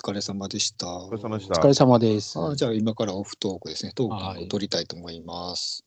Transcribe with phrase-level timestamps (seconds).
[0.00, 0.88] 疲れ様でした。
[0.88, 1.68] お疲れ様でしお疲た。
[1.68, 2.38] れ様です。
[2.40, 3.92] あじゃあ今からオフトークですね。
[3.94, 5.84] トークを取りたいと思います。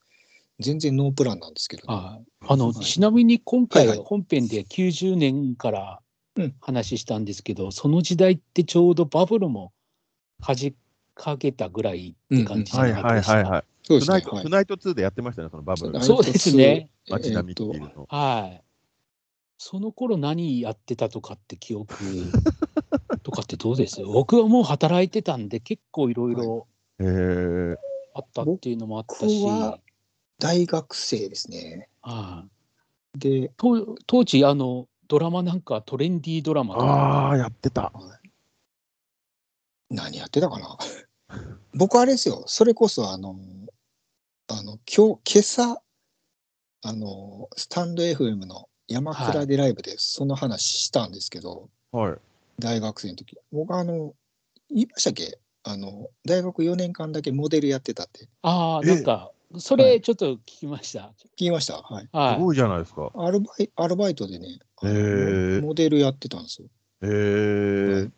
[0.60, 1.96] 全然ノープランなんですけど、ね。
[1.96, 6.00] はいあの、はいちなみに今回はいはい本編で90年から
[6.36, 9.74] うん話したんですけど、その時代ってちょうどバブルも
[10.40, 10.76] はじ
[11.16, 13.64] かけたぐらいって感じじゃはいなかったでしたはいはいはい。
[13.84, 14.22] そうですね。
[14.22, 16.04] トゥナイト、はいトゥナイト2でやってましたね、そのバブルはい。
[16.04, 16.90] そうですね。
[17.10, 18.06] 街並みっていうの。
[18.08, 18.64] はい。
[19.58, 21.96] その頃何やってたとかって記憶
[23.24, 24.04] とかってどうです？
[24.04, 26.68] 僕はもう働いてたんで結構いろいろ。
[28.16, 29.80] あったっていうのもあったし、僕は
[30.40, 31.90] 大学生ですね。
[32.02, 32.50] はい
[33.20, 37.92] で、と当時あのドラマなんかトレンディードラマとかああ、やってた。
[39.90, 40.78] 何やってたかな？
[41.76, 42.44] 僕あれですよ。
[42.48, 43.36] それこそあの、
[44.48, 45.82] あの、今日、今朝、
[46.82, 52.18] あの、スタンド FM の山倉でライブでその話したんですけど、はい。
[52.60, 53.38] 大学生の時。
[53.52, 54.14] 僕あの
[54.70, 55.38] 言いましたっけ？
[55.64, 58.28] あの大学4年間だけモデルやってたって。
[58.42, 58.88] ああえ。
[58.96, 59.94] なんかそはい。
[59.94, 61.78] れちょっと聞きました、聞きました？
[61.82, 62.10] はい。
[62.12, 62.36] はい。
[62.36, 63.12] すごいじゃないですか。
[63.16, 64.60] アルバイアルバイトでね
[65.62, 66.68] モデルやってたんですよ。
[67.04, 68.10] へえ。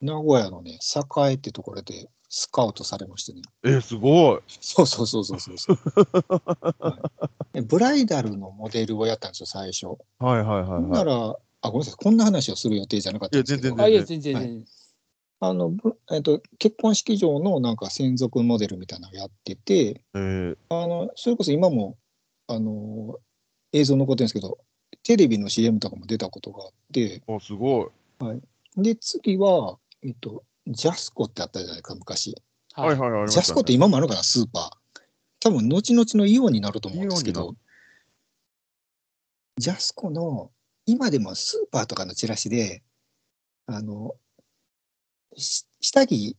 [0.00, 0.78] 名古屋のね
[1.22, 3.42] 栄ってところでスカウトされましてね。
[3.64, 4.40] え、すごい。
[4.48, 5.78] そうそうそうそうそうそう、
[6.78, 6.98] は
[7.52, 7.54] い。
[7.54, 9.86] でブライダルのモデルをやったんですよ最初、
[10.18, 11.94] はいはいはいほんなはらあごめんなさい。
[12.02, 13.68] こんな話をする予定じゃなかったんですけど。
[13.68, 14.34] いや全然あいや全然。
[14.34, 14.44] はい。
[14.44, 14.64] 全然、
[15.42, 19.96] あの、ぶえっと、結婚式場のなんか専属モデルみたいなのをやってて、い。
[20.14, 21.96] えあの、それこそ今も、
[22.46, 23.18] あの、
[23.72, 24.58] 映像残ってるんですけど、
[25.02, 28.82] テレビの CM とかも出たことがあって、ー、あ、すごい。
[28.82, 32.36] で、次は、えっと、ジャスコってあったじゃないか、昔。
[32.74, 32.98] はい。
[32.98, 33.42] はい、ありまジしたね。
[33.42, 35.00] ャスコって今もあるのかな、スーパー。
[35.40, 37.54] 多分、後々のイオンになると思うんですけイオンど、
[39.56, 40.50] ジャスコの、
[40.86, 42.82] 今でもスーパーとかのチラシで、
[43.66, 44.14] あの、
[45.36, 46.36] し下着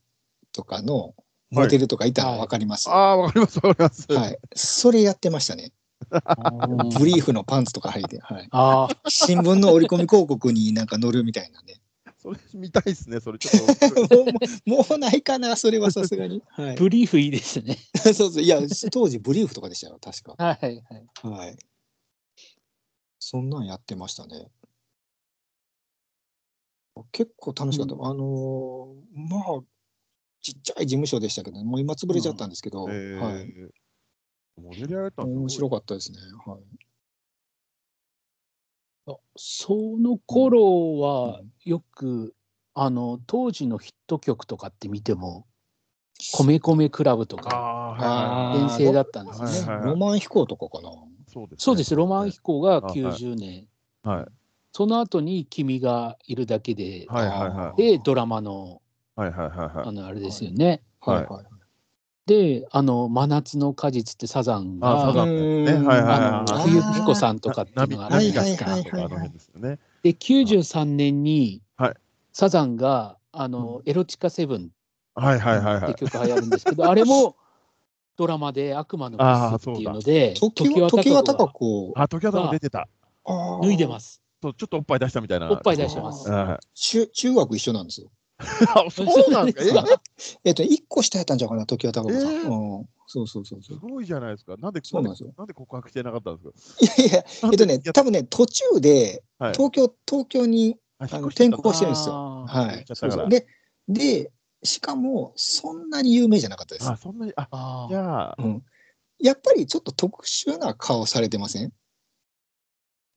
[0.51, 1.15] とかの
[1.49, 4.11] モデルとかいたの分かります、ああ、わかります、わかります。
[4.11, 5.71] はい、それやってましたね。
[6.01, 11.75] うんブリーフのパンツとか履いて、はい、ああ新聞の折り込み広告になんか載るみたいなね。
[12.17, 14.25] それ見たいですね、それちょっと。
[14.69, 16.43] もうもうないかな、それはさすがに。
[16.49, 18.59] はい、ブリーフいいですね そうそう、いや、
[18.91, 20.35] 当時ブリーフとかでしたよ、確か。
[20.37, 20.83] はいはい
[21.23, 21.57] はい。
[23.23, 24.47] そんなんやってましたね。
[27.11, 27.93] 結構楽しかった。
[27.93, 29.61] あのーまあ、
[30.41, 33.53] ちっちゃい事務所でしたけど、もう今潰れちゃったんですけど、えーはい。
[34.59, 35.69] モデルやれたん面白い。
[35.69, 36.17] かったですね。
[36.45, 36.61] はい。
[39.05, 42.35] あその頃はうんよく、
[42.73, 45.45] あの当時のヒット曲とかって見ても
[46.39, 48.57] 「米米クラブ」とかはい。
[48.61, 49.85] 遠征だったんですよね。
[49.85, 50.89] ロマン飛行とかかな。
[51.31, 51.55] そうですね。
[51.59, 53.67] そうですロマン飛行があはい90年、
[54.03, 54.25] はい。
[54.73, 57.81] その後に「君がいるだけで」はいはいはい。
[57.81, 58.81] でドラマの
[59.15, 59.93] はいはいはいあはい。
[59.93, 60.81] のあれですよね。
[61.01, 61.45] はいはい。
[62.27, 68.75] であの「真夏の果実」ってサザンがはいはいはいあのはい冬彦さんとかっていうのがあるはいじゃないですか。
[68.75, 69.79] ですよね。
[70.03, 71.93] で93年にはい
[72.33, 74.71] サザンがあの、エロチカセブン
[75.15, 75.91] はいはいはいはい。
[75.91, 77.35] って曲が流行るんですけど、あれも
[78.21, 81.93] ドラマで悪魔のキスっていうので、時は時は高子子。
[81.95, 82.87] あ、時はも出てた。
[83.25, 84.21] あ脱いでます。
[84.43, 85.51] そうちょっとおっぱい出したみたいな。
[85.51, 88.11] おっぱい出してますはい中中学一緒なんですよ。
[88.75, 89.83] あそうなんですか？
[89.87, 90.39] え？
[90.49, 92.31] えっと、一個下やったんちゃうかな、時は高子さん。
[92.31, 92.49] えー？
[92.49, 93.79] うん、そうそうそうそう。
[93.79, 94.55] すごいじゃないですか。
[94.57, 97.03] なんで、そうなんですよなんで告白してなかったんですか？
[97.03, 102.13] いやいや、えっとね、多分ね、途中ではい東京、東京にああの転校してるんですよ。
[102.15, 102.85] あはい
[103.29, 103.47] で、
[103.87, 104.31] で、
[104.63, 106.97] しかも、そんなに有名じゃなかったですあ、。
[106.97, 108.63] そんなに、あ、あじゃあ、うん。
[109.19, 111.71] やっぱりちょっと特殊な顔されてません？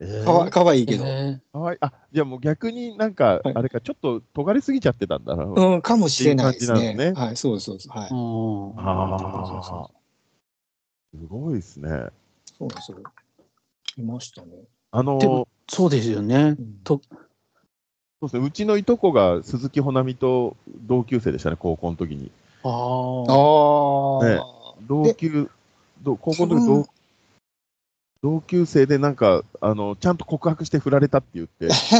[0.00, 1.04] えかわー、かわいいけど。
[1.06, 1.78] えかわいい。
[1.81, 5.44] あ、じゃあもう逆になんか、はいあれか、ちょっと尖りすぎちゃってたんだな。
[5.44, 6.94] うん、かもしれないですね。
[6.94, 7.88] ねはい、そうです、そうです。
[7.88, 8.09] はい。
[8.10, 9.88] ああ、
[11.15, 11.88] すごいですね。
[12.59, 12.99] そうですよ。
[13.97, 14.53] いましたね。
[14.91, 16.56] あのでもそうですよね。
[16.59, 17.00] うんと
[18.24, 22.30] そうですね、うちのいとこが鈴木保奈美と同級生でしたね、高校の時に。
[22.62, 24.22] あああ。
[24.22, 24.41] あ、ね
[24.86, 25.50] 同級、
[26.03, 26.86] ど高校の時同
[28.22, 31.94] 同級生でなんかあの、ちゃんと告白して振られたって言って、す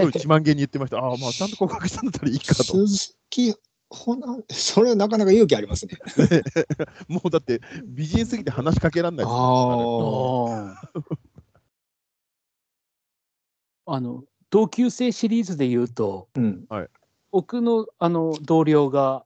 [0.00, 0.96] ごい自慢げに言ってました。
[0.98, 2.64] ああ、まあ、ちゃんと告白したんだったらいいかと。
[2.64, 3.54] 鈴木
[3.90, 5.98] ほな、それはなかなか勇気ありますね。
[7.08, 10.74] もうだって、美人すぎて話しかけられないですあよ
[13.84, 13.94] あ。
[13.94, 16.66] あの同級生シリーズで言うとうん。
[17.30, 19.24] 僕のあの同僚が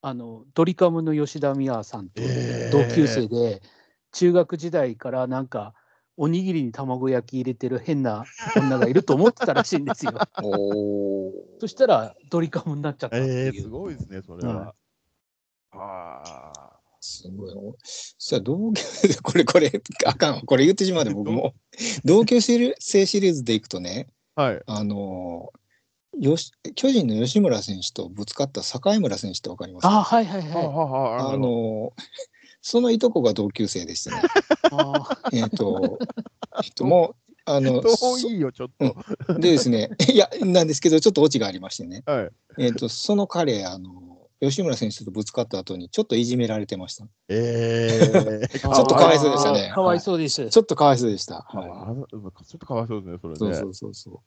[0.00, 3.60] あのドリカムの吉田美和さんとえー同級生で、
[4.12, 5.74] 中学時代からなんか
[6.16, 8.24] おにぎりに卵焼き入れてる変な
[8.56, 10.12] 女がいると思ってたらしいんですよ。
[11.60, 13.46] そしたらドリカムになっちゃったっていう。
[13.46, 14.74] えー、すごいですね、それは。
[15.72, 16.78] ああ。
[17.00, 17.52] すごい。
[17.84, 19.70] そや同級生、これ、これ、
[20.06, 20.42] あかんわ。
[20.44, 21.54] これ言ってしまうで、僕も。
[22.04, 24.62] 同級生シリーズでいくとね、はい。
[24.66, 25.52] あの
[26.20, 29.86] よし、巨人の吉村選手とぶつかった境村選手ってわかります？
[29.86, 30.50] あかはいはいはい。
[30.52, 31.32] はあ、はあ。
[31.32, 31.92] あの
[32.62, 34.22] そのいとこが同級生でしてね。
[34.70, 35.98] あえっと、
[36.62, 38.96] えっと、もう、あの、 遠いよ、ちょっと。
[39.26, 42.02] そでですね、いや、なんですけど、ちょっとオチがありましてね。
[42.06, 42.30] はい。
[42.58, 44.07] えっと、その彼、あの、
[44.40, 47.06] 吉村選手とぶつかった後に、ちょっといじめられてました。
[47.28, 47.88] え
[48.42, 50.48] えち ちょっとかわいそうでしたねかわいそうです。
[50.48, 51.46] ちょっとかわいそうでした。
[51.50, 53.50] あはあのちょっとかわいそうですね、それい。
[53.50, 53.56] ね。
[53.56, 54.22] そうそうそうそう。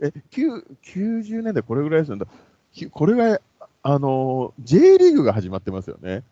[0.00, 3.40] え、9 90年代これぐらいですよこれが、
[3.82, 6.22] あの、J リーグが始まってますよね。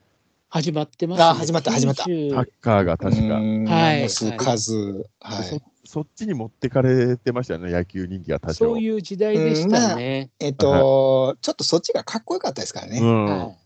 [0.54, 3.34] 始まってます、あ始まった始まった90サッカーが確か。
[3.34, 4.08] はいはい。
[4.08, 5.04] 数、数。
[5.18, 5.60] はいそ。
[5.84, 8.66] そっちに持ってかれてましたよね、野球人気が多少。
[8.66, 10.30] そういう時代でしたね。
[10.38, 13.00] えっと、ちょっとそっちがかっこよかったですからね。
[13.00, 13.56] うんはい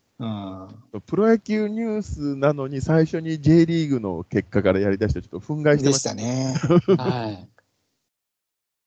[0.95, 1.01] うん。
[1.03, 6.55] プロ野球ニュースなのに最初に J リーグの結果からやりだしてちょっと憤慨してでしましたたね。
[6.97, 7.49] はい。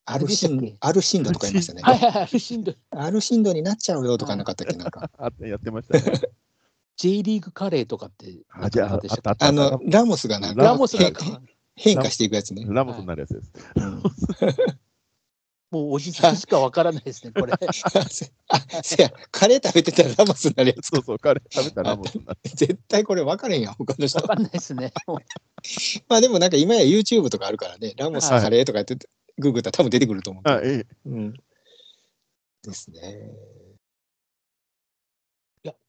[0.05, 1.81] アルシン何でしたっけ、アルシンドとか言いましたね。
[1.83, 2.39] はいはいはい。
[2.39, 2.77] しんどい。
[2.89, 5.11] アルシンドになっちゃうよとかなかったっけ、なんか。
[5.19, 6.19] あやってましたね。
[6.97, 11.41] J リーグカレーとかってあじゃあ、ああったあの、ラモスがなラモスが変
[11.75, 12.65] 変化していくやつね。
[12.67, 13.51] ラモスになるやつです。
[13.75, 14.03] うん
[15.71, 17.53] もうおじさんしかわからないですね、 これ。
[17.53, 17.59] あ、
[18.83, 20.97] せや、カレー食べてたらラモスになるやつか。
[20.97, 22.39] そうそう、彼食べたらラモスになる。
[22.43, 24.27] 絶対これ分かれんやん、他の人わ。
[24.27, 24.91] かんないですね。
[26.09, 28.97] まあでもなんか今や YouTube とかあるからね、ラモスカレーとかやって、
[29.37, 30.43] ググったら多分出てくると思う。
[30.45, 30.87] あ、ええ。
[31.05, 31.33] うん。
[32.63, 33.31] ですね。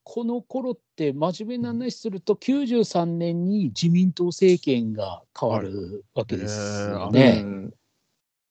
[0.05, 6.59] この頃って真面目な話すると、93年に自民党政権が変わるわけです
[6.91, 7.41] よはいね。
[7.45, 7.75] うん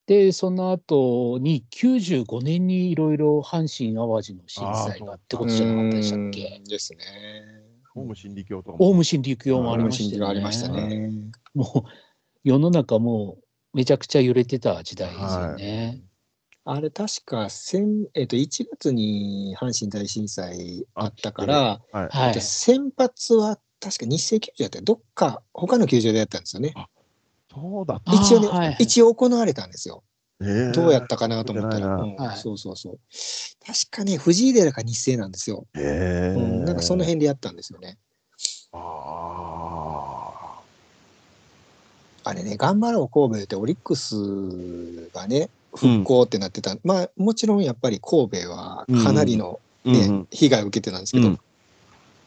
[0.08, 6.58] で、その後に95年にいろいろ阪神・淡路の震災がってことじゃなかったでしたっけ？
[6.58, 7.00] うんですね。
[7.96, 8.98] オウム真理教とかオウも。
[8.98, 10.20] ム真理教もありあましたよね。
[10.20, 11.12] がありましたね。
[11.54, 11.90] もう
[12.44, 13.38] 世の中も
[13.74, 16.02] うめちゃくちゃ揺れてた時代ですよね。
[16.64, 22.08] あれ確か先、えっと1月に阪神大震災あったから、はい。
[22.10, 22.42] はいで。
[22.42, 26.74] 先発は確か日清球場やったらどっか他の球場でやったんですよね。
[27.52, 30.04] そうだ一応ね、はいはい一応行われたんですよ。
[30.40, 30.46] た。
[30.46, 33.00] ええどうやったかなと思ったら、覚うんはいそうそうそう。
[33.66, 35.66] 確かね、藤井寺か日清なんですよ。
[35.76, 37.98] ええうん、なんかその辺でやったんですよね。
[38.74, 40.62] あ
[42.24, 49.90] あれね、頑張ろう神戸ってオリックスがね、復興ってなってた、まあもちろんやっぱり神戸はかなりの、あ。
[49.90, 51.40] ねうんうん被害を受けてたんですけど、うん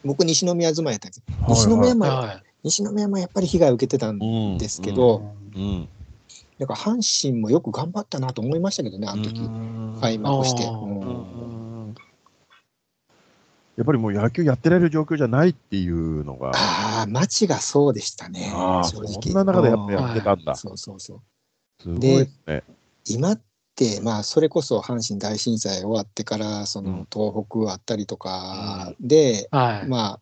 [0.05, 1.23] 僕西宮住まいやったんです
[1.69, 4.94] はいはい西宮も、やっぱり被害を受けてたんうんですけい。
[4.94, 5.88] ど、うん。
[6.58, 9.38] だから阪神もよく頑張ったなと思いましたけどね、あの時、
[10.00, 10.62] 開幕して。
[13.76, 19.23] やっぱりもう野球やってられる状況じゃないっていうのが、ああ、街がそうでしたね、正直。
[19.23, 20.55] そんな中でやってたんだ。
[20.55, 21.20] すそうそうそう。
[21.85, 22.62] ごいですね。
[23.06, 23.42] 今っ
[23.76, 29.88] て、まあ、それこそ阪神大震災終わってから、その東北あったりとかで、はい。
[29.88, 30.20] ま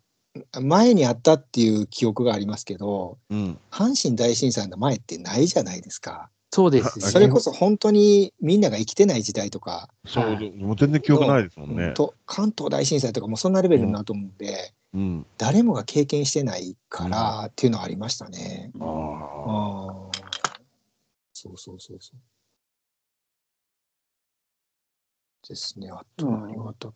[0.54, 3.58] あ、前にあったっていう記憶がありますけど、うん。
[3.70, 6.30] 阪神大震災の前ってないじゃないですか。
[6.54, 7.10] そうですよね。
[7.10, 11.92] それこそ本当にみんなが生きてない時代とか、そう、はいもう全然記憶ないですもんね。
[11.94, 15.26] と関東大震災とかもそんなレベルになると思うんで、うん。
[15.38, 18.70] 誰もが経験してないからっていうのはありましたね。
[18.80, 18.88] ああ。
[18.88, 20.52] ああ。
[21.32, 22.31] そうそうそうそう。
[25.48, 25.90] ですね。
[25.90, 26.92] あと何があった、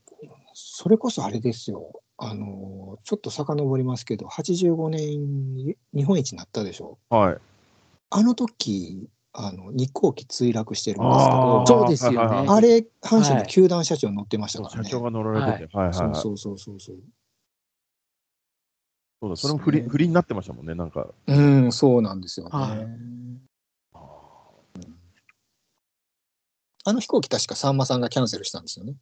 [0.55, 2.01] それこそあれですよ。
[2.19, 6.99] あの、ちょっと遡りますけど、85年に日本一になったでしょ。
[7.11, 7.39] はい。
[8.11, 14.89] あの時、あの、日航機墜落してるんですけど、そうですよねはいはいあれ、阪神の球団社長乗ってましたからね。
[14.89, 16.97] 社長が乗られてて、はい、はいはいはいそうそうそうそうそう。
[19.21, 21.09] そうだ、それも不倫、不倫になってましたもんね、なんか。
[21.27, 22.53] うん、そうなんですよね。
[22.53, 23.17] はい
[26.87, 28.95] あの飛行機確かさんまさんがキャンセルしたんですよね。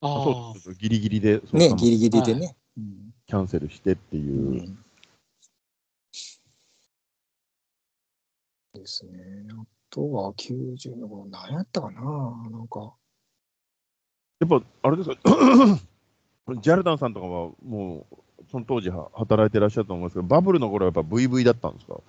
[0.00, 2.56] あそうそうギリギリで、ね、かギリギリでね。
[2.76, 4.50] うんキャンセルしてっていう。
[4.50, 4.78] うん
[8.74, 9.18] ですね。
[9.50, 12.94] あとは90の頃、何やったかななんか。
[14.40, 15.16] やっぱ、あれですか、
[16.62, 18.16] ジャルダンさんとかはもう、
[18.50, 22.00] その当時は働いてらっしゃると思うんですけど、バブルの頃はやっぱ VV だったんですか？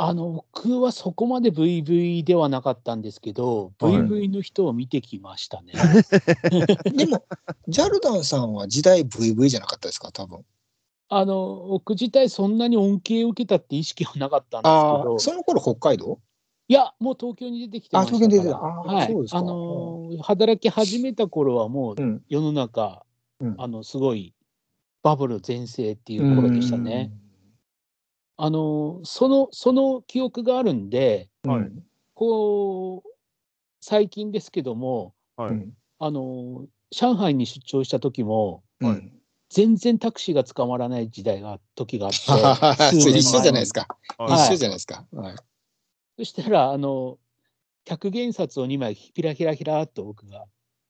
[0.00, 3.94] あの僕はそこまで VV ではなかったんですけど、はい。
[3.94, 5.72] VV の人を見てきましたね。
[6.94, 7.24] でも、
[7.66, 10.12] ジャルダンさんは時代 VV じゃなかったですか？
[10.12, 10.44] 多分。
[11.08, 15.16] あの僕自体そんなに恩恵を受けたって意識はなかったんですけあど。
[15.16, 16.20] あ、その頃北海道？
[16.68, 18.26] いやもう東京に出てきてましたから。
[18.26, 18.58] あ東京に出てた。
[18.58, 19.38] あーはいそうですか。
[19.38, 22.22] あのー働き始めた頃はもううん。
[22.28, 23.04] 世の中、
[23.40, 23.54] うん。
[23.58, 24.32] あのすごい
[25.02, 27.10] バブル全盛っていう頃でしたね。
[28.40, 31.50] あのーそのその記憶があるんでうん。
[31.50, 33.08] はいうんこう
[33.80, 35.50] 最近ですけどもはい。
[35.50, 39.12] うんあのー上海に出張した時もうん。
[39.50, 42.18] 全然タクシーが捕まらない時代が時があって
[42.96, 43.86] 一緒じゃないですか。
[43.86, 43.98] か。
[44.24, 45.06] はい一緒じゃないですか。
[45.12, 45.36] はい。
[46.18, 47.18] そしたらあの
[47.86, 50.44] 100元札を2枚ひらひらひらっと僕が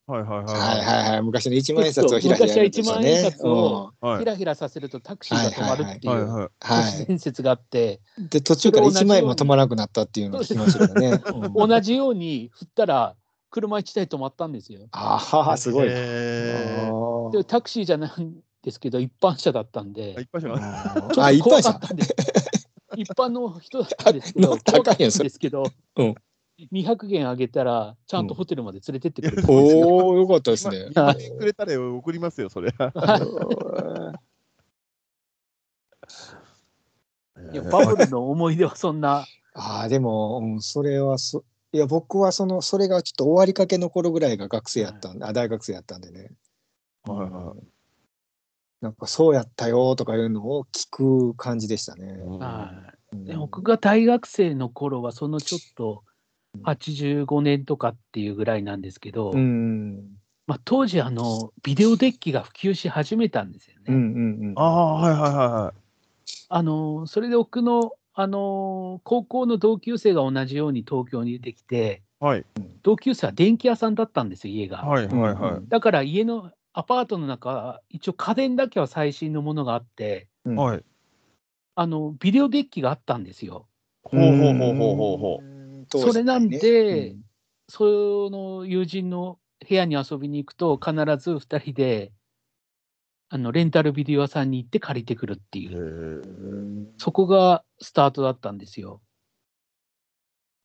[0.09, 0.85] はいはいはいはい。
[0.85, 1.23] はいはい。
[1.23, 6.43] 昔の一万円札を開いて昔は一万円札をはいひらひらさせるとタクシーが止まるっていうはいはい。
[6.43, 8.29] は都市伝説があって、い。
[8.29, 11.23] で、途中から1万円も止まらなくなったっていうのを聞きましたね。
[11.59, 11.69] うん。
[11.69, 13.17] 同じように振ったら
[13.51, 14.89] 車1台止まったんですよ。
[14.93, 15.89] ああ、すごい。
[15.89, 20.15] でタクシーじゃないんですけど一般車だったんで。
[20.17, 20.59] あ一般車が。
[21.13, 21.73] ちょあ、っと怖一般車。
[21.75, 22.05] かったんで
[22.97, 25.65] 一般の人だったんですけど乗ったらあかんよ怖かったんですけど、
[25.97, 26.15] うん
[26.73, 29.87] 200元あげたらちゃんとホテルまで連れてってくれたんですよ。
[29.87, 30.89] おお、よかったですね。
[30.91, 32.75] 今くれたら送りますよ、それ。
[37.53, 39.25] いやバブルの思い出はそんな
[39.55, 46.33] ああ、でも、うん、それはそ、いや、僕はその、それがちょっと終わりかけの頃ぐらいが学生やったんで、あ、大学生やったんでね。
[47.05, 47.63] はいはい
[48.81, 52.13] なんか、そうやったよとかいうのを聞く感じでしたね。
[52.39, 56.05] はいうんで僕が大学生の頃はそのちょっと
[56.65, 60.19] 85年とかっていうぐらいなんですけど、うん。
[60.47, 63.85] まあ、当時あのビデオデッキが普及し始めたんですよね。
[63.89, 64.55] うんうんうん。
[64.57, 65.75] ああ、はいはいは
[66.49, 72.45] あのそれで僕のあの高校の同級生が同じように東京に出てきていはい。
[72.83, 74.79] 同級生は電気屋さんだったんですよ家が。
[74.79, 75.69] はいはいはい。
[75.69, 80.85] だから家のアパートの中一応家電だけは最新のものがあってうんはい。
[81.75, 83.69] あのビデオデッキがあったんですよ。
[84.03, 85.58] ほうほうほうほうほうほう。
[85.95, 87.25] うんそれなんでうん
[87.71, 92.13] その友人の部屋に遊びに行くと必ず2人で
[93.31, 95.85] あのレンタルビデオ屋さんに行って借りてくるっていう、う
[96.85, 99.01] んそこがスタートだったんですよ。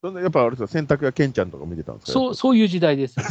[0.01, 2.11] やっぱあれですか、洗濯屋ケンちゃんとか見てたんですか？
[2.13, 3.15] そうそういう時代です。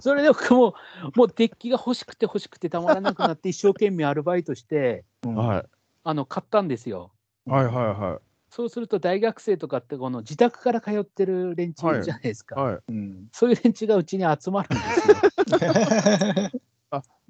[0.00, 0.74] それで僕も
[1.16, 5.64] もうデッキが欲しくて欲しくてたまらなくなって一生懸命アルバイトしてうんはい。
[6.04, 7.12] あの買ったんですよ。
[7.46, 8.20] はいはいは
[8.54, 12.60] そうすると大学生とかってこの自宅から通ってる連中じゃないですか。
[12.60, 12.64] い。
[12.64, 12.78] はい。
[12.86, 16.50] うんそういう連中がうちに集まるんですよ。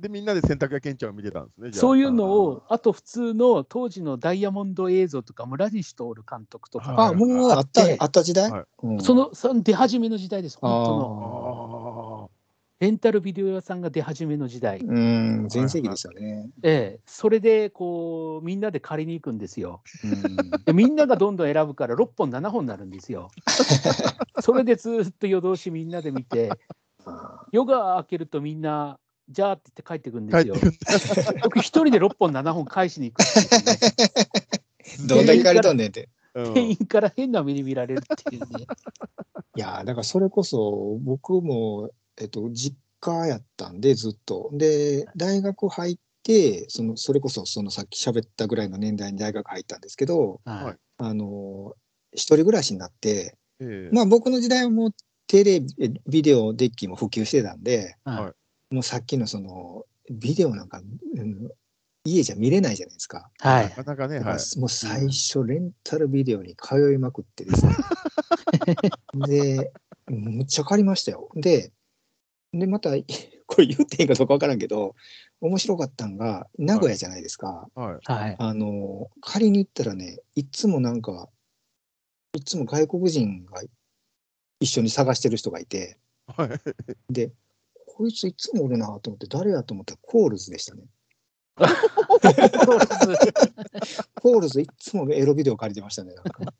[0.01, 1.71] で、みんなで洗濯屋ケンちゃんを見てたんですね。
[1.71, 8.51] じゃあそういうのを、あと普通の当時のダイヤモンド映像とか、村西徹監督とか、はいあ、もうあったあって、あった時代？
[8.51, 11.82] はいうんそのその出始めの時代です、本当の。
[12.83, 14.81] あレンタルビデオ屋さんが出始めの時代。
[14.81, 16.51] うん、全盛期でしたね。
[16.65, 19.83] ええ、それでこうみんなで借りに行くんですよ。
[20.75, 23.31] みんながどんどん選ぶから6本、7本になるんですよ。
[24.43, 26.51] それでずっと夜通しみんなで見て、
[27.53, 28.99] 夜が明けるとみんな、
[29.29, 30.43] じゃあって言って帰ってくるんあ。
[30.43, 30.73] ですよ。
[31.45, 35.09] 僕一人で6本、7本返しに行くんですよね。
[35.09, 36.01] どんだけ借りとんねんって。
[36.01, 38.67] うん店員から変な目に見られるっていうね。
[39.55, 41.91] いやーだからそれこそ僕も、
[42.21, 44.51] えっと、実家やったんでずっと。
[44.53, 51.75] で大学入ってそのそれこそそのさっき喋ったぐらいの年代に大学入ったんですけどはいあの
[52.13, 54.91] 一人暮らしになってええまあ僕の時代はもう
[55.27, 58.33] テレビビデオデッキも普及してたんでは
[58.71, 60.81] いもうさっきのそのビデオなんか、
[61.17, 61.51] うん
[62.05, 63.31] 家じゃ見れないじゃないですか。
[63.39, 63.63] は。
[63.63, 64.59] ないかなかね、はい。
[64.59, 67.77] もう最初レンタルビデオに通いまくってですね。
[69.27, 69.73] で、
[70.09, 71.29] むっちゃ借りましたよ。
[71.37, 71.71] で、
[72.53, 72.91] で、また、
[73.47, 74.95] これ言っていいかどうかわからんけど、
[75.41, 77.69] 面白かったんが、名古屋じゃないですか。
[77.75, 77.99] はい。
[78.05, 78.37] はい。
[78.39, 81.29] あの、借りに行ったらね、いつもなんか、
[82.35, 83.63] いつも外国人が
[84.61, 86.51] 一緒に探してる人がいて、はい。
[87.13, 87.33] で、
[87.87, 90.85] こいついつもおるなと思って、誰やと思ったらコールズでしたね。
[94.21, 96.55] コールズいつもエロビデオ借りてましたね、なんか。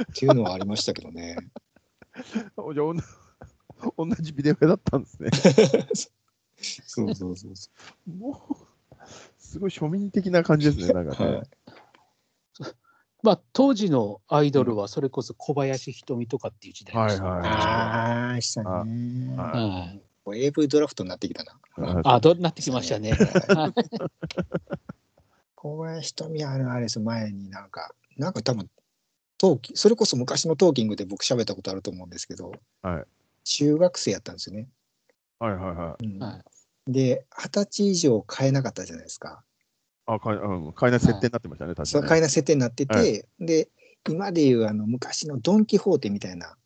[0.00, 1.36] っていうのはありましたけどね。
[2.56, 3.04] お じゃあおんな
[3.96, 5.30] 同じビデオ屋だったんですね。
[6.86, 7.70] そうそうそうそ
[8.06, 8.54] もう、
[9.38, 11.26] すごい庶民的な感じですね、なんかう。
[11.26, 11.36] ね。
[11.36, 11.50] はい
[13.22, 17.24] まあ当時のアイドルはそれこそ小林瞳とかっていう時代でした。
[17.24, 18.68] はいはいああ、したね。
[19.36, 19.94] は
[20.26, 20.44] いはい。
[20.46, 21.60] AV ドラフトになってきたな。
[21.76, 23.12] はいあ、どうなってきましたね。
[23.12, 23.72] はい
[25.54, 28.70] 小林瞳はあれあれです前になんか、なんか多分、
[29.40, 33.04] トーキそれこそ昔のトーキングで僕喋ったことあると思うんですけど、はい
[33.42, 34.68] 中学生やったんですよね。
[35.38, 36.42] はいはいはうんは
[36.86, 39.42] いで、二十歳以上買えなかったじゃないですか。
[40.04, 43.68] あ、買い、うん、買いな設定になってましたね、確かに、買えない設定になってて、はで、
[44.08, 46.56] 今でいうあの昔のドン・キホーテみたいな、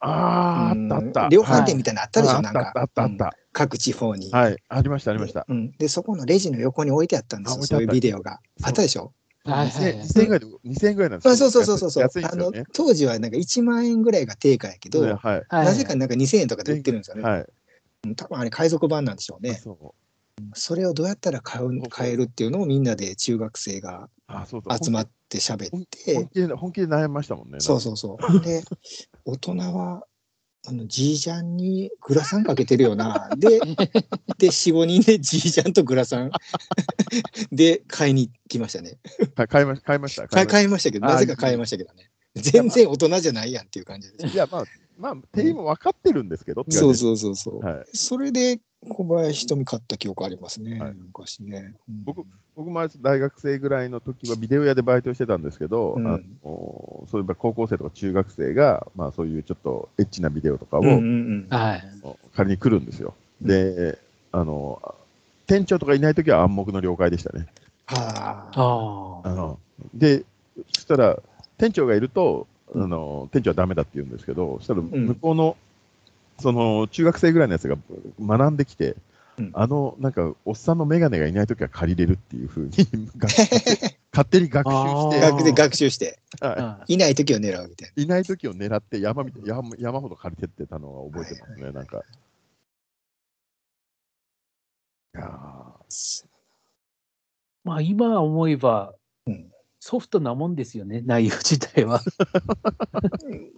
[0.00, 1.28] ああ、あったあった。
[1.28, 2.60] 量販店みたいなのあったでしょ、はいなんか。
[2.60, 3.36] あったあったあった。
[3.52, 4.30] 各地方に。
[4.30, 5.46] はい、ありました、ありました。
[5.48, 8.38] うん、で、そこのレジの横に置いてあったんですよ、あ置いてあったそういうビデオが。
[8.62, 9.12] あったでしょ？
[9.44, 12.52] はいはいはい2000円ぐらいで、2000円ぐらいなんですあよそうそうそうそうそう、あの。
[12.72, 15.42] 当時はなんか1万円ぐらいが定価やけど、はい。
[15.50, 17.22] なぜかなんか2000円とかで売ってるんですよね。
[17.22, 17.40] はい。
[17.40, 19.54] うん多分あれ海賊版なんでしょうね。
[19.54, 19.94] そう
[20.54, 24.08] それをどうやったら買う買えるっていうのをみんなで中学生が。
[24.82, 26.14] 集まって喋っ本て、
[26.56, 27.60] 本気で悩みましたもんね。
[27.60, 28.40] そうそうそう。
[28.40, 28.62] で、
[29.24, 30.04] 大人は、
[30.68, 33.30] あの、じいちゃんにグラサンかけてるよな。
[33.36, 33.60] で、
[34.38, 36.30] で、4、5人でじいちゃんとグラサン
[37.50, 38.98] で買いに来ましたね。
[39.36, 40.28] はい買いま買いました。
[40.28, 42.10] 買いいましたけど、あなぜか買いましたけどね。
[42.34, 44.28] 全然大人じゃないやんっていう感じです。
[44.28, 44.64] したいや、まあ、
[44.98, 47.64] まあ、店員も分かってるんですけどそうそうそうそう。
[47.64, 47.84] はい。
[47.94, 51.74] それで小林瞳買った記憶ありますね、はい昔ね。
[51.88, 52.24] うん僕
[52.56, 61.84] 僕も大学生ぐらいの時はビデオ屋でバイトしてたんですけど、うんあのそういえば高校生とか中学生が、まあ、そういうちょっとエッチなビデオとかを、うんうんうんはい。
[62.36, 63.14] 借りに来るんですよ。
[63.40, 63.98] で、
[64.32, 64.94] あの
[65.46, 67.46] 店長とかいない時は暗黙の了解でしたね。
[67.86, 69.22] はあ。
[69.24, 69.32] ああ。
[69.32, 69.58] あの
[69.94, 70.24] で、
[70.74, 71.18] そしたら
[71.58, 75.56] 店長がいると、あの店長はダメだって言うんですけど、そしたら向こうの、
[76.40, 77.76] その中学生ぐらいのやつが
[78.20, 78.96] 学んできて、
[79.38, 79.50] うん。
[79.54, 82.70] あのなんかおっさんの眼鏡がいないときは借りれるっていうふうに
[83.16, 83.30] 学
[84.12, 85.20] 勝手に学習して。
[85.20, 86.96] 学で学習して、はい。
[86.96, 92.02] ない時を狙うみたいいないときを狙って山みたい山山ほど借りてってたのは覚えてますね、なんか。
[95.14, 95.26] いや。
[97.64, 98.94] まあ今思えば
[99.26, 102.02] うんソフトなもんですよね、内容自体は。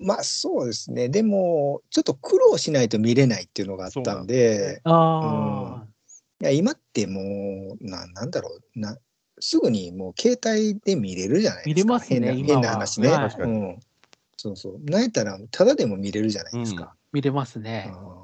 [0.00, 1.09] まあそうですね。
[1.09, 5.85] でも、ちょっと苦労しないと見れないっていうのがあったんで、あ
[6.41, 8.97] いや今ってもうな、なんだろうな、
[9.41, 11.69] すぐにもう携帯で見れるじゃないですか。
[11.69, 13.09] 見れますね変な変な話ね。
[13.09, 13.81] はいうん。
[14.37, 14.81] そうそう。
[14.85, 16.85] なんやったら、ただでも見れるじゃないですか。
[16.85, 17.93] あ、見れますね。
[17.93, 18.23] うん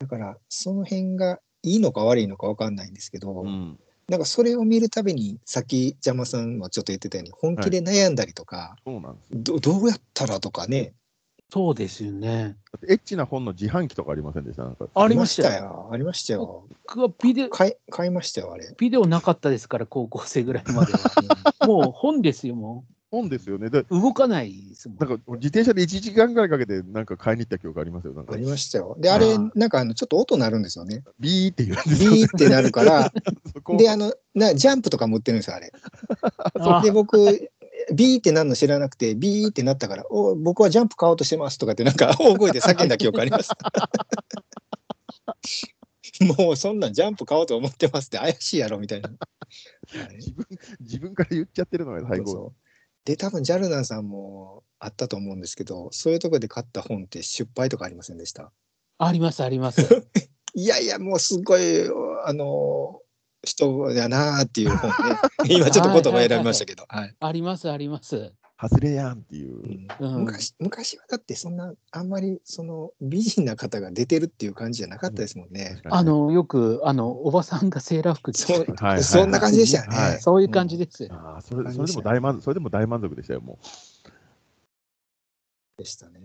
[0.00, 3.78] だから、その辺がいいのか悪いのか分かんないんですけど、うん
[4.10, 9.38] なんかそれを見るたびに、さっき邪魔さんもちょっと言ってたように、本気で悩んだりとか、そうなんですよ。
[9.40, 10.94] どどうやったらとかね、
[11.52, 12.56] そうですよね。
[12.88, 14.64] エッチな本の自販機とかありませんでした？
[14.64, 15.62] なんかありましたよ。
[15.62, 15.90] よ。
[15.92, 16.66] ありましたよ。
[16.88, 18.74] 僕はビデオ、買い買いましたよ、あれ。
[18.76, 20.98] ビデオなかったですから、高校生ぐらいまでは。
[21.66, 23.70] もう本ですよ、も本ですよね。
[23.70, 23.86] でう。
[23.90, 24.98] 動かないですもん。
[24.98, 28.12] なんか自転車で1時間ぐらいかけてなんか買いに行った記憶ありますよ。
[28.14, 28.96] なんかありましたよ。
[28.98, 31.02] で、あれなんかあのちょっと音鳴るんですよね。
[31.18, 32.10] ビーって言うんですよ。
[32.12, 33.12] ビーってなるから、
[33.76, 35.72] で、あの、なジャンプとかも売ってるんですよ、あれ。
[36.54, 37.50] あで、僕、
[37.94, 43.50] ビーってなるの知らなくて、ビーってなったから、お僕はジャンプ買おうとしてますとかって、なんか 大声で叫んだ記憶あります。
[46.38, 49.08] もうそんなんジャンプ買おうと思ってますって怪しいやろみたいな。
[49.08, 49.14] は
[50.12, 50.46] い自分
[50.80, 52.26] 自分から言っちゃってるのが最高。
[52.26, 52.69] そうそう
[53.04, 58.52] で、多分ジャルナンさんもあったと思うんですけど、そういうとこで買った本って失敗とかありませんでした？
[58.98, 59.80] あります、あります。
[60.54, 61.62] いやいや、もうすごい、
[62.26, 63.00] あの、
[63.42, 65.16] 人やなーっていう本ね。
[65.48, 66.84] 今ちょっと言葉選びましたけど。
[66.88, 68.34] はいあります、あります。
[68.60, 69.66] 外れやんっていうう。
[69.66, 75.80] んうん昔昔はだってそんなあんまりその美人な方が出てるっていう感じじゃなかったですもんね。
[75.84, 79.96] あの、よく、あの、おばさんがセーラー服着てそはいはい そんな感じでしたよね。
[79.96, 81.08] はいそういう感じです。
[81.10, 83.58] ああ、それそれでも大満足、それでも大満足でしたよ、も
[85.78, 86.20] でしたね。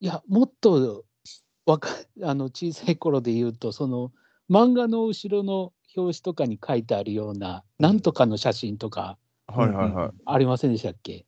[0.00, 1.04] いや、もっと
[1.66, 1.88] わか
[2.22, 4.12] あの小さい頃で言うと、その
[4.48, 9.18] 漫画の後ろの表紙とかに書いてあるような、なんとかの写真とか
[9.48, 9.58] う。
[9.58, 10.10] はいはいはい。
[10.24, 11.26] ありませんでしたっけ？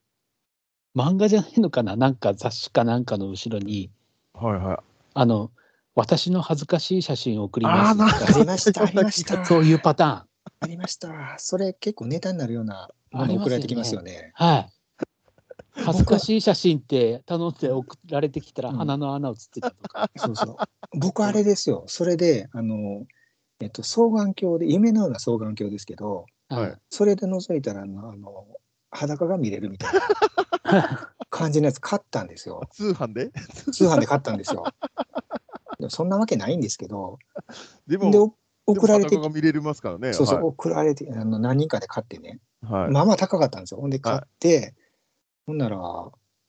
[0.95, 1.97] 漫画じゃないのかな？
[1.97, 3.91] なんか雑誌かなんかの後ろに、
[4.35, 4.77] はいはい。
[5.15, 5.51] あの、
[5.95, 9.45] 私の恥ずかしい写真を送りますとあかありました、 ありました。
[9.45, 10.27] そういうパタ
[10.61, 11.37] ありました。
[11.39, 14.33] それ結構ネタになるようなもの送られてきますよね。
[14.39, 14.49] ーン。
[14.49, 14.71] はい。
[15.77, 20.11] 恥ずかしい写真って頼んで送られてきたらうん鼻の穴写ってたとか。
[20.17, 20.57] そうそう。
[20.99, 21.85] 僕あれですよ。
[21.87, 23.07] それで、あの、
[23.61, 28.47] えっと、双眼鏡で、夢のような双眼鏡ですけど、はいそれで覗いたら、あの、あの
[28.95, 29.95] 裸が見れるみたい
[30.65, 32.63] な 感じのやつ買ったんですよ。
[32.71, 33.31] 通販で？
[33.73, 34.65] 通販で買ったんですよ。
[35.79, 37.19] でもそんなわけないんですけど、
[37.87, 38.33] でも、で、お
[38.67, 40.13] 送られて見れますからね。
[40.13, 42.83] そうそう、送られて、あの何人かで買ってね、はい。
[42.85, 43.81] はいまあまあ高かったんですよ。
[43.81, 44.75] ほんで買って、
[45.47, 45.79] ほんなら、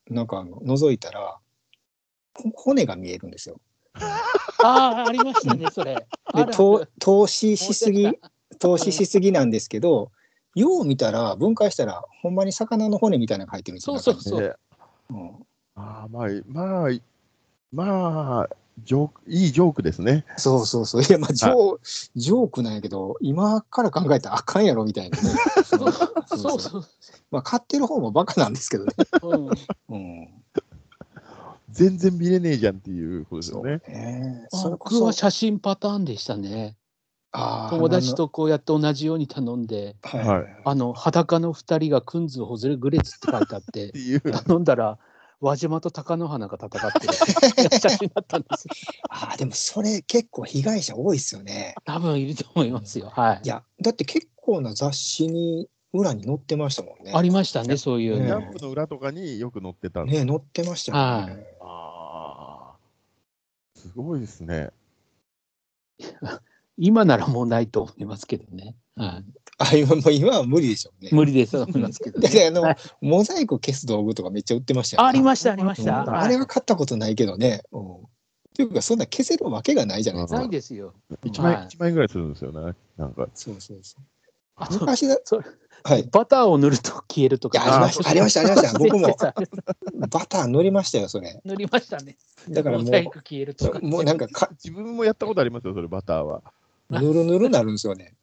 [0.08, 1.38] なんかあの覗いたら、
[2.34, 3.60] ほ骨が見えるんですよ。
[4.62, 6.06] ああ、ありましたね、それ。
[6.24, 8.08] あで、投資しすぎ
[8.58, 10.12] 投資しすぎなんですけど、
[10.56, 13.98] よう見たら、分解したら、ほんまに魚の骨みたいなのが入ってるんですよ。
[13.98, 14.56] そうそう中にで
[15.10, 16.90] うんああ、まあ、まあ、
[17.70, 20.24] まあ、ジョーク、いいジョークですね。
[20.38, 21.02] そうそうそう。
[21.02, 25.28] いや、まあ、ジョー、ジョークなんやけど、今から考えたらあかんやろみたいなね。
[25.64, 26.84] そうそそううそう。
[27.30, 28.92] まあ、買ってる方もバカなんですけどね。
[29.22, 29.50] うん
[29.90, 30.28] うん。
[31.70, 33.82] 全然見れねえじゃんっていうことですそうよね。
[33.86, 34.46] ね。
[34.50, 36.76] それこそ僕は写真パターンでしたね。
[37.70, 43.92] 友達とこうやって同じように頼んで、はいはいあの裸の二人がくんずほずれぐれつって書いてあって。
[44.46, 44.98] 頼んだら、
[45.40, 47.12] 輪島と貴乃花が戦ってる
[47.78, 48.66] 写真だったんです。
[49.10, 51.74] ああ、でもそれ結構被害者多いですよね。
[51.84, 53.10] 多分いると思いますよ。
[53.14, 53.48] はいい。
[53.48, 57.12] や、だって結構な雑誌に裏に載ってましたもんね。
[57.14, 58.40] ありましたね、そういうジねの。
[58.40, 60.04] ャンプの裏とかによく載ってた。
[60.04, 61.46] ね載ってましたよね。
[61.60, 62.76] ああ。
[63.74, 64.70] すごいですね。
[66.78, 68.74] 今ならもうないと思いますけどね。
[68.96, 69.24] はい、
[69.58, 71.10] あ今もう今は無理でしょうね。
[71.12, 72.28] 無理ですと思いますけど、ね。
[72.28, 75.08] であの、はいモザイク消す道具とかめっちゃ売ってましたよ、ね。
[75.08, 76.20] ありました、ありましうんた。
[76.20, 77.62] あれは買ったことないけどね。
[77.72, 77.94] うん。
[77.96, 77.98] っ
[78.56, 80.40] ていうか、そんな消せるわけがないじゃないですか。
[80.40, 80.94] ないですよ。
[81.24, 82.74] 1万円、はい1万円ぐらいするんですよね。
[82.96, 83.28] なんか。
[83.34, 84.02] そうそうそう。
[84.56, 85.44] あと昔だ、それ
[85.84, 86.00] はい。
[86.00, 87.58] いバターを塗ると消えるとか。
[87.58, 88.78] や、ありました、ありました、ありました。
[88.78, 89.08] 僕も
[90.08, 91.40] バター塗りましたよ、それ。
[91.44, 92.16] 塗りましたね。
[92.48, 93.78] だからもモザイク消えるとか。
[93.78, 96.42] う、もうなんかか、自分もやったことありますよ、それ、バターは。
[96.90, 98.14] ぬるぬるなるんですよね。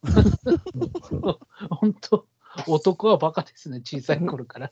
[1.69, 2.26] 本当
[2.67, 4.71] 男はバカですね、小さい頃から。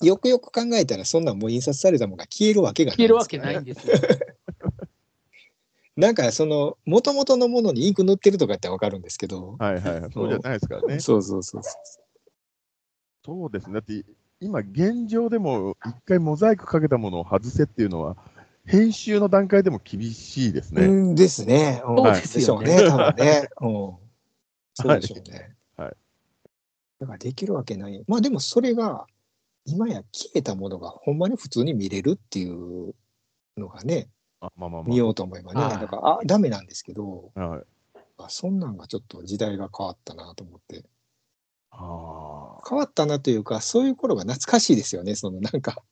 [0.00, 3.94] よくよく考えたら、そんなんもう印刷されたものが消えるわけがない、消えるわけないんですよ。
[5.96, 9.56] なんか、その、もともとのものにインク塗ってるとかってわかるんですけど。
[9.58, 10.12] はいはいはい。
[10.12, 11.00] そうじゃないですからね。
[11.00, 11.72] そうそうそうそう。
[13.24, 13.74] そうですね。
[13.74, 14.04] だって、
[14.40, 18.16] 今、現状でも、一回モザイクかけたものを外せっていうのは、
[18.64, 20.84] 編集の段階でも厳しいですね。
[20.86, 21.82] うんですね。
[21.86, 23.48] うんそうですよねでしょうね、多分ね。
[23.60, 23.70] うん。
[24.74, 25.54] そうでしょうね。
[25.76, 25.96] はい
[27.00, 28.04] だからできるわけない。
[28.06, 29.06] まあでもそれが、
[29.64, 32.94] 今や消えたものがほんまに普通に見れるっていう
[33.56, 34.08] のがね、
[34.40, 35.60] あまあまあま見ようと思えばね。
[35.60, 37.40] はいだから、あ、ダメなんですけど、あ。
[37.40, 37.62] はい。
[38.18, 40.84] あそんなんがちょっと時代が変わったなと思って。
[41.70, 42.68] ああ。
[42.68, 45.16] 変わったなというか、そういう頃が懐かしいですよね。
[45.16, 45.82] そのなんか、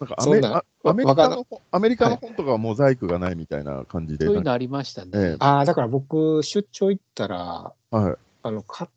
[0.00, 4.24] なんかアメなあアメリカの本、アメリカの本とかはモザイクがないみたいな感じで。
[4.24, 5.10] そういうのありましたね。
[5.14, 8.16] ええああ、だから僕、出張行ったら、はい。
[8.42, 8.88] あの、か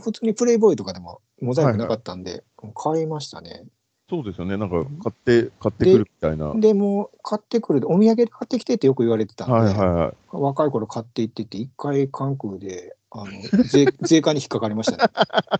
[0.00, 2.44] 普通にプレイボーイとかでもモザイクなかったんで、
[2.74, 3.64] 買いましたね。
[4.08, 4.56] そうですよね。
[4.56, 6.46] なんか買って、買ってくるみたいな。
[6.46, 10.16] はいでもう買ってくるお土産で買ってきてってよく言われてたんで、はいはい。
[10.30, 15.12] 若い頃買って行ってて一回関空であの税 税関に引っかかりましたね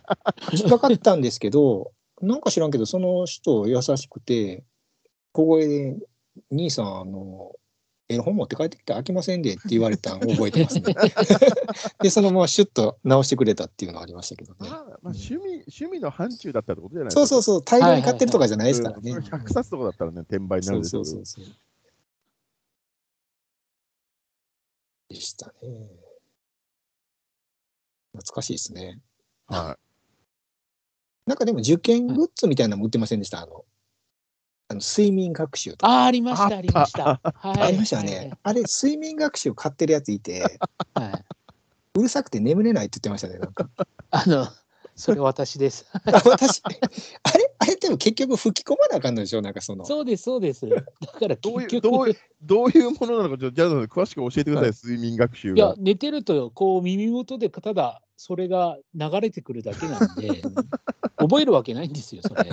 [0.53, 4.63] 引っかかったんですけどなんか知らんけどその人優しくて
[5.33, 5.97] 小声で
[6.51, 7.51] 「兄さんあの
[8.09, 10.95] 絵本持って帰ってきて飽きませんで」って言われたのを覚えてますね
[12.01, 17.27] でそのままシュッと直してくれたっていうのはありましたけどねまあ、まあ、趣味、趣味の範疇だったってことじゃないですか。
[17.27, 21.55] そうそうそう大量に買ってるとかじゃないですからね、うんそれ100冊とかだったらね、転売になそうるでしょけどそううそうそう。
[25.09, 25.53] でしたね。
[28.13, 28.99] 懐かしいですね。
[29.47, 29.77] は
[31.25, 33.41] なんかでも受験グッズみたいなのも売ってませんでした？
[33.41, 33.65] あの、
[34.69, 35.87] あの睡眠学習とか。
[35.87, 37.03] ああ、ありました、あったありました。
[37.35, 38.31] はいありましたよね。
[38.43, 40.41] あれ、睡眠学習買ってるやついて、
[40.95, 41.25] はいはい。
[41.95, 43.39] うるさくて眠れないって言ってましたね。
[43.39, 43.69] なんか
[44.11, 44.47] あの、
[44.95, 45.85] それ私です。
[45.93, 46.69] あ私、あ
[47.37, 49.85] れ、あれでも結局吹き込まなあかんのでしょなんかその。
[49.85, 50.67] そうです、そうです。
[50.67, 60.41] だからどういう結どうどういうものなのか、ちょっとジャズさん詳しく教えてください、はい睡眠学習が。、いや寝てると、こう耳元でただそれが流れてくるだけなんで、
[61.17, 62.51] 覚えるわけないんですよ、それ。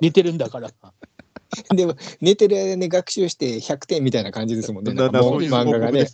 [0.00, 0.70] 寝てるんだから。
[1.74, 4.92] でも、寝てる間に学習して100点みたいな感じですもんね。
[4.92, 6.06] なんかもなそういう漫画がね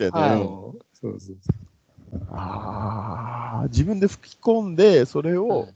[2.30, 5.68] ああ、自分で吹き込んで、それを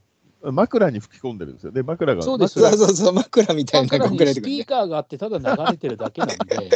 [0.42, 1.82] 枕に吹き込んでるんですよね。
[1.82, 2.22] 枕が。
[2.22, 4.00] そうですそうそうそう、枕みたいなス。
[4.42, 6.70] ピーカーがあってただ流れてるだけなんで、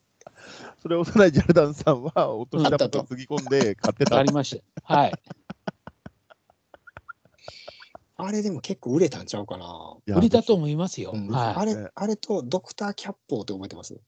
[0.80, 4.22] それを幼いジャルダンさんは、お年玉とつぎ込んで買ってたあ。
[4.22, 4.94] りました。
[4.94, 5.12] はい。
[8.20, 9.96] あれでも結構売れたんちゃうかな。
[10.08, 11.12] 売れたと思いますよ。
[11.14, 13.94] うんはあれね、あれとドクターキャッポーって覚えてます？
[13.94, 13.98] い。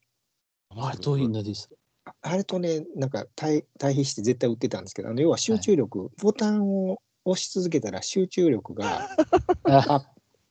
[0.77, 1.71] あれどういうのです？
[2.05, 9.09] ああれとね、なんか対対比して絶対売ってたんですけど、あの要は集中力、ボタンを押し続けたら集中力が
[9.65, 10.05] あ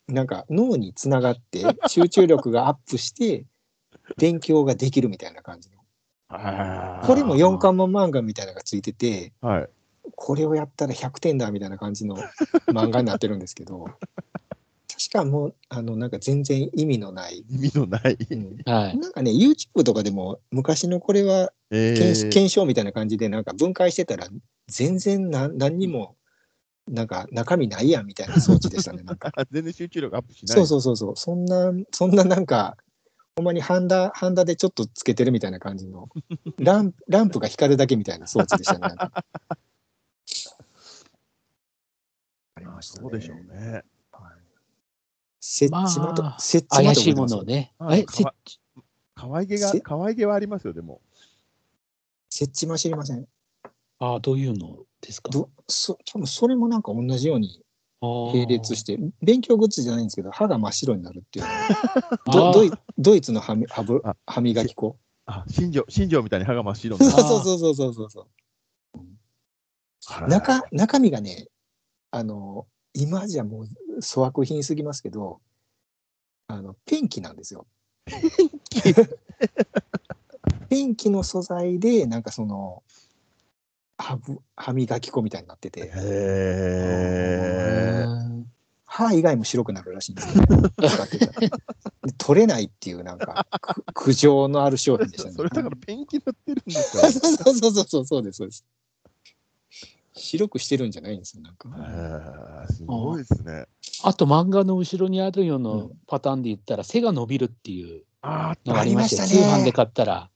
[0.07, 3.45] なんか脳につながって集中力がアップして
[4.17, 5.77] 勉強ができるみたいな感じの。
[7.05, 9.69] これも4巻も漫画みたいなのがついてて、はい。
[10.15, 12.17] これをやったら100点だみたいな感じの
[12.67, 13.87] 漫画になってるんですけど、
[14.87, 18.17] 確かもう、あの、なんか全然意味のない、意味のない。
[18.31, 18.97] うんはい。
[18.97, 24.27] なんかね、YouTube とかでも昔のこれはえ検,、ー検証みたいな感じでなんか分解してたら
[24.67, 26.15] 全然な何にも
[26.87, 29.03] なんか中身ないやんみたいな装置でしたね。
[29.03, 30.57] なんか 全然集中力アップしない。
[30.57, 31.15] そうそうそうそう。
[31.15, 32.75] そんな、そんななんか
[33.39, 36.09] ほんまにハンダ、ハンダでちょっとつけてるみたいな感じの、
[36.59, 38.95] ランランプが光るだけみたいな装置でしたね。
[42.59, 43.09] ありましたね。
[43.09, 43.83] そうでしょうね。
[45.41, 47.73] 設置窓、まあ設置窓怪しいものをね。
[47.79, 48.23] え、あかわせ
[49.15, 51.01] 可愛げがせ、可愛げはありますよ、でも。
[52.29, 53.25] 設置も知りません。
[53.99, 55.29] あーどういうのですか？
[55.29, 57.61] どそ多分それもなんか同じように
[58.01, 61.45] 並列しして、勉強グッズじゃないんですけど、歯が真っ白になるっていう
[62.27, 64.97] のあードドイドイツの歯み歯ぶあ歯磨き粉。
[65.25, 67.23] あ、新庄、新庄みたいに歯が真っ白そうになる。
[67.27, 68.27] そうそうそうそうそう。
[70.07, 71.47] あら中中身がね、
[72.11, 73.67] あの、今じゃもう
[74.01, 75.39] 粗悪品すぎますけど、
[76.47, 77.65] あの、ペンキなんですよ。
[80.69, 82.83] ペンキの素材で、なんかその、
[83.97, 88.05] 歯ぶ歯磨き粉みたいになってて、へえ。
[88.85, 90.69] 歯以外も白くなるらしいんですよ、ね。
[90.87, 91.49] 使ってたらで
[92.17, 93.45] 取れないっていう、なんか、
[93.93, 95.35] く苦情のある商品でしたね。
[95.35, 98.65] それだからペンキ塗ってるんですか そうそうそうそうそうです、そうです。
[100.29, 101.69] 白くしてるんじゃないんですよ、なんか。
[102.71, 103.65] すごいですね。
[104.03, 110.29] あと漫画の後ろにあるようなうんパターンで言ったら背が伸びるっていうあのがありましたよありましたね通販で買ったら。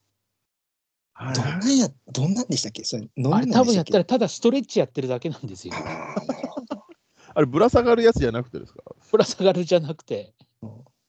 [1.35, 2.83] どんなんや、どんなんでしたっけ？
[2.83, 4.05] それ、あれ多分やったらら。
[4.05, 5.73] ただストレッチやってるだけなんですよ。
[7.35, 8.81] あれ、ぶら下がるやつじゃなくてですか？
[9.11, 10.33] ぶら下がるじゃなくて、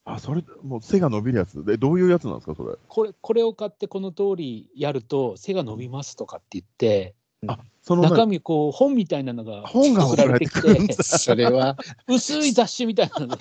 [0.04, 1.64] あ、それ、もう背が伸びるやつ。
[1.64, 2.76] で、どういうやつなんですか、それ？
[2.86, 7.14] これこれを買ってこの通りやると背が伸びますとかって言って、
[7.48, 10.94] あ、その中身こう本みたいなのが本が送られてくるんだ。
[11.02, 11.76] それは、
[12.08, 13.38] 薄い雑誌みたいなのが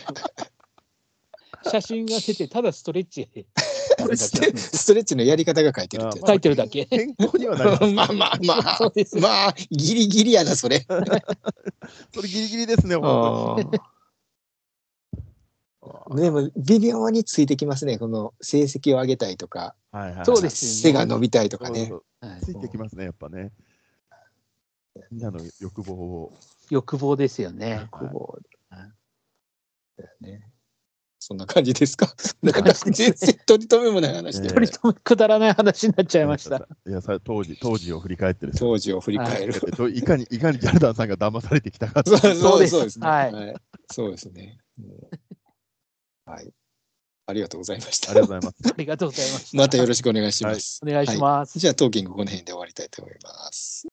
[1.69, 3.29] 写真が出てただストレッチ
[4.15, 6.85] ストレッチのやり方が書いてるってや書いてるだけ。
[6.85, 10.85] 健康にはなりまあまあまあ、まあ、ギリギリやな、それ。
[12.13, 12.95] それギリギリですね。
[16.15, 20.25] でも、微妙についてきますね、この成績を上げたいとか、はいはい。
[20.25, 21.91] そうです背が伸びたいとかね。
[22.41, 23.51] ついてきますね、やっぱね。
[25.11, 26.33] みんなの欲望を。
[26.69, 27.87] 欲望ですよね。
[27.91, 28.91] こうはい
[29.97, 30.49] だよね。
[31.19, 32.13] そんな感じですか？
[32.41, 36.67] なんか全然取り留めもない話で、ええ取り留めくだらない話になっちゃいました。
[36.87, 39.53] いや、さ当時、当時を振り返ってですよ当時を振り返る。
[39.77, 43.07] どいかに、いかにジャルダンさんが騙されてきたか そうです、ね。
[43.07, 43.55] はいはい。
[43.89, 44.59] そうですね。
[44.79, 44.85] うん
[46.25, 46.53] はい。
[47.25, 48.19] ありがとうございましたあり。
[48.19, 48.57] がとうございます。
[48.73, 49.57] ありがとうございました。
[49.57, 50.81] またよろしくお願いします。
[50.83, 51.57] お願いします。
[51.57, 53.87] じゃあ、トーキングこの辺で終わりたいと思います。